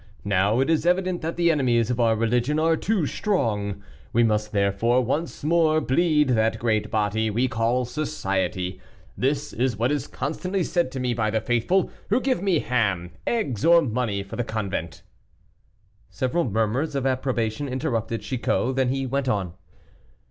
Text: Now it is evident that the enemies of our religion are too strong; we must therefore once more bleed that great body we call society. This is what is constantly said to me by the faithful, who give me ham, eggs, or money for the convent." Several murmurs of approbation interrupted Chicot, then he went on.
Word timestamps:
Now 0.25 0.59
it 0.61 0.67
is 0.71 0.87
evident 0.87 1.21
that 1.21 1.35
the 1.37 1.51
enemies 1.51 1.91
of 1.91 1.99
our 1.99 2.15
religion 2.15 2.57
are 2.57 2.75
too 2.75 3.05
strong; 3.05 3.83
we 4.11 4.23
must 4.23 4.51
therefore 4.51 5.01
once 5.01 5.43
more 5.43 5.79
bleed 5.79 6.29
that 6.29 6.57
great 6.57 6.89
body 6.89 7.29
we 7.29 7.47
call 7.47 7.85
society. 7.85 8.81
This 9.15 9.53
is 9.53 9.77
what 9.77 9.91
is 9.91 10.07
constantly 10.07 10.63
said 10.63 10.91
to 10.93 10.99
me 10.99 11.13
by 11.13 11.29
the 11.29 11.39
faithful, 11.39 11.91
who 12.09 12.19
give 12.19 12.41
me 12.41 12.57
ham, 12.61 13.11
eggs, 13.27 13.63
or 13.63 13.83
money 13.83 14.23
for 14.23 14.37
the 14.37 14.43
convent." 14.43 15.03
Several 16.09 16.49
murmurs 16.49 16.95
of 16.95 17.05
approbation 17.05 17.67
interrupted 17.69 18.21
Chicot, 18.23 18.75
then 18.75 18.89
he 18.89 19.05
went 19.05 19.29
on. 19.29 19.53